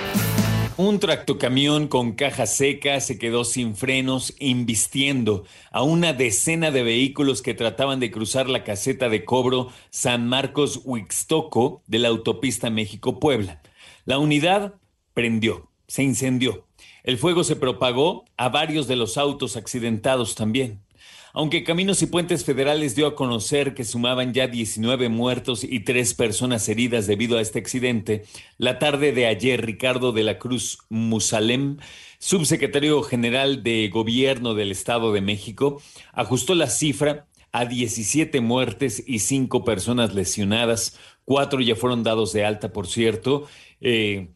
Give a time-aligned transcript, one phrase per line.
[0.77, 7.41] Un tractocamión con caja seca se quedó sin frenos, invistiendo a una decena de vehículos
[7.41, 13.63] que trataban de cruzar la caseta de cobro San Marcos Huixtoco de la autopista México-Puebla.
[14.05, 14.75] La unidad
[15.15, 16.67] prendió, se incendió.
[17.03, 20.83] El fuego se propagó a varios de los autos accidentados también.
[21.33, 26.15] Aunque Caminos y Puentes Federales dio a conocer que sumaban ya 19 muertos y tres
[26.15, 28.25] personas heridas debido a este accidente,
[28.57, 31.79] la tarde de ayer Ricardo de la Cruz Musalem,
[32.19, 39.21] subsecretario general de Gobierno del Estado de México, ajustó la cifra a 17 muertes y
[39.21, 40.99] 5 personas lesionadas.
[41.25, 43.47] Cuatro ya fueron dados de alta, por cierto.
[43.81, 44.31] Eh,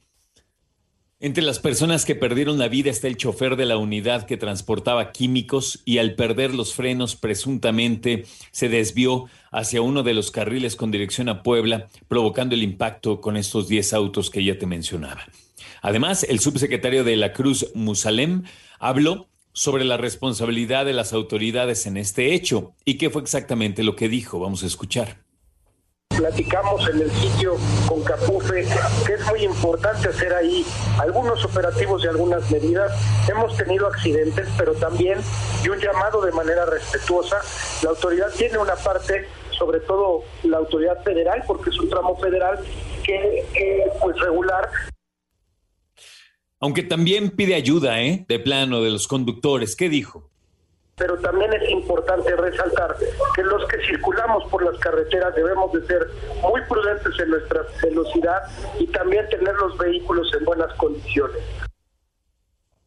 [1.22, 5.12] entre las personas que perdieron la vida está el chofer de la unidad que transportaba
[5.12, 10.90] químicos y al perder los frenos presuntamente se desvió hacia uno de los carriles con
[10.90, 15.22] dirección a Puebla, provocando el impacto con estos 10 autos que ya te mencionaba.
[15.80, 18.42] Además, el subsecretario de la Cruz Musalem
[18.80, 23.94] habló sobre la responsabilidad de las autoridades en este hecho y qué fue exactamente lo
[23.94, 24.40] que dijo.
[24.40, 25.22] Vamos a escuchar
[26.22, 27.56] platicamos en el sitio
[27.88, 28.64] con Capufe,
[29.04, 30.64] que es muy importante hacer ahí
[31.00, 32.92] algunos operativos y algunas medidas.
[33.28, 35.18] Hemos tenido accidentes, pero también,
[35.64, 37.38] y un llamado de manera respetuosa,
[37.82, 39.26] la autoridad tiene una parte
[39.58, 42.58] sobre todo la autoridad federal, porque es un tramo federal
[43.02, 43.44] que,
[44.00, 44.70] pues regular
[46.60, 48.24] aunque también pide ayuda, ¿eh?
[48.28, 49.74] De plano, de los conductores.
[49.74, 50.31] ¿Qué dijo?
[51.02, 52.96] Pero también es importante resaltar
[53.34, 56.06] que los que circulamos por las carreteras debemos de ser
[56.40, 58.42] muy prudentes en nuestra velocidad
[58.78, 61.42] y también tener los vehículos en buenas condiciones.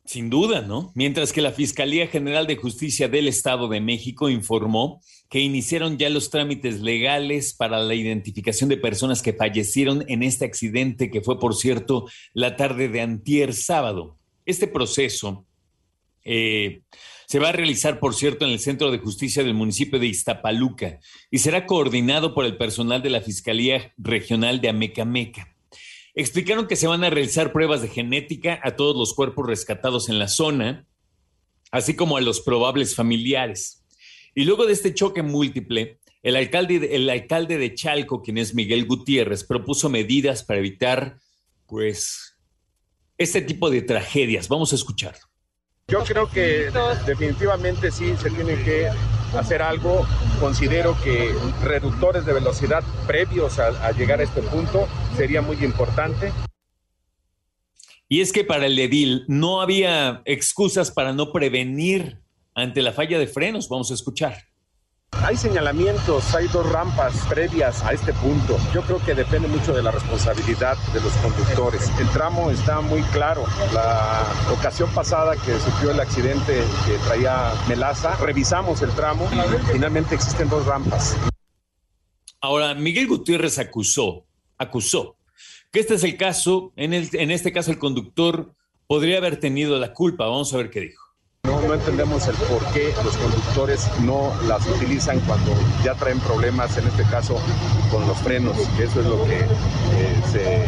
[0.05, 0.93] Sin duda, ¿no?
[0.95, 6.09] Mientras que la Fiscalía General de Justicia del Estado de México informó que iniciaron ya
[6.09, 11.37] los trámites legales para la identificación de personas que fallecieron en este accidente que fue,
[11.37, 14.15] por cierto, la tarde de antier sábado.
[14.45, 15.45] Este proceso
[16.23, 16.81] eh,
[17.27, 20.99] se va a realizar, por cierto, en el Centro de Justicia del municipio de Iztapaluca
[21.31, 25.55] y será coordinado por el personal de la Fiscalía Regional de Amecameca.
[26.13, 30.19] Explicaron que se van a realizar pruebas de genética a todos los cuerpos rescatados en
[30.19, 30.87] la zona,
[31.71, 33.83] así como a los probables familiares.
[34.33, 38.85] Y luego de este choque múltiple, el alcalde, el alcalde de Chalco, quien es Miguel
[38.85, 41.19] Gutiérrez, propuso medidas para evitar,
[41.67, 42.37] pues,
[43.17, 44.47] este tipo de tragedias.
[44.47, 45.34] Vamos a escucharlo.
[45.87, 46.71] Yo creo que
[47.05, 48.89] definitivamente sí se tiene que
[49.37, 50.03] hacer algo.
[50.39, 51.31] Considero que
[51.61, 56.33] reductores de velocidad previos a, llegar a este punto sería muy importante.
[58.09, 62.19] Y es que para el edil no había excusas para no prevenir
[62.55, 63.69] ante la falla de frenos.
[63.69, 64.54] Vamos a escuchar.
[65.23, 68.57] Hay señalamientos, hay dos rampas previas a este punto.
[68.73, 71.91] Yo creo que depende mucho de la responsabilidad de los conductores.
[71.99, 73.43] El tramo está muy claro.
[73.73, 79.27] La ocasión pasada que sufrió el accidente que traía Melaza, revisamos el tramo.
[79.71, 81.17] Finalmente existen dos rampas.
[82.41, 84.25] Ahora, Miguel Gutiérrez acusó,
[84.57, 85.15] acusó
[85.71, 88.53] que este es el caso, en, el, en este caso el conductor
[88.87, 90.25] podría haber tenido la culpa.
[90.25, 91.04] Vamos a ver qué dijo.
[91.45, 95.51] No, no entendemos el por qué los conductores no las utilizan cuando
[95.83, 97.39] ya traen problemas, en este caso
[97.91, 99.45] con los frenos, eso es lo que eh,
[100.31, 100.65] se,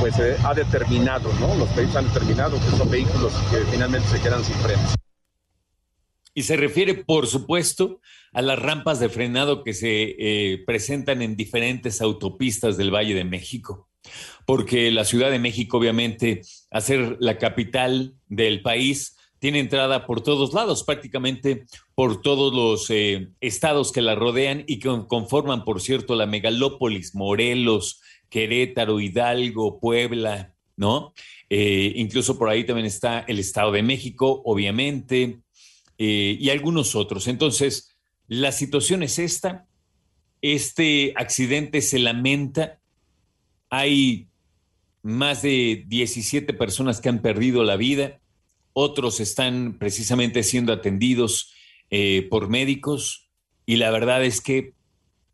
[0.00, 1.54] pues, ha determinado, ¿no?
[1.56, 4.94] Los países han determinado que son vehículos que finalmente se quedan sin frenos.
[6.34, 8.00] Y se refiere, por supuesto,
[8.32, 13.24] a las rampas de frenado que se eh, presentan en diferentes autopistas del Valle de
[13.24, 13.88] México.
[14.46, 20.20] Porque la Ciudad de México, obviamente, a ser la capital del país, tiene entrada por
[20.20, 21.66] todos lados, prácticamente
[21.96, 27.16] por todos los eh, estados que la rodean y que conforman, por cierto, la megalópolis,
[27.16, 31.12] Morelos, Querétaro, Hidalgo, Puebla, ¿no?
[31.50, 35.40] Eh, incluso por ahí también está el Estado de México, obviamente,
[35.98, 37.26] eh, y algunos otros.
[37.26, 37.96] Entonces,
[38.28, 39.66] la situación es esta.
[40.40, 42.78] Este accidente se lamenta.
[43.70, 44.28] Hay
[45.02, 48.21] más de 17 personas que han perdido la vida
[48.72, 51.52] otros están precisamente siendo atendidos
[51.90, 53.28] eh, por médicos
[53.66, 54.74] y la verdad es que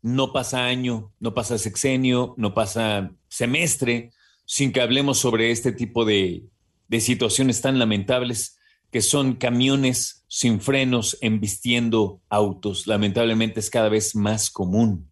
[0.01, 4.11] no pasa año, no pasa sexenio, no pasa semestre
[4.45, 6.45] sin que hablemos sobre este tipo de,
[6.87, 8.57] de situaciones tan lamentables
[8.91, 12.87] que son camiones sin frenos embistiendo autos.
[12.87, 15.08] Lamentablemente es cada vez más común.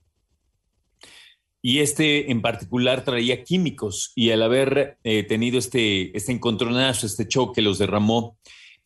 [1.62, 7.28] Y este en particular traía químicos y al haber eh, tenido este, este encontronazo, este
[7.28, 8.38] choque, los derramó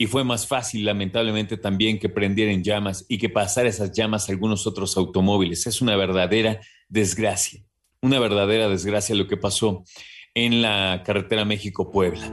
[0.02, 4.32] y fue más fácil, lamentablemente, también que prendieran llamas y que pasara esas llamas a
[4.32, 5.68] algunos otros automóviles.
[5.68, 6.60] Es una verdadera
[6.90, 7.64] desgracia,
[8.02, 9.84] una verdadera desgracia lo que pasó
[10.34, 12.32] en la carretera México-Puebla.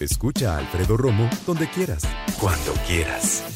[0.00, 2.08] Escucha a Alfredo Romo donde quieras,
[2.40, 3.55] cuando quieras.